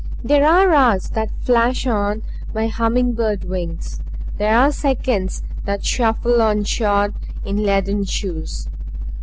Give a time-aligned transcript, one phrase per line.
[0.23, 2.23] There are hours that flash by on
[2.69, 3.99] hummingbird wings;
[4.39, 7.13] there are seconds that shuffle on shod
[7.45, 8.67] in leaden shoes.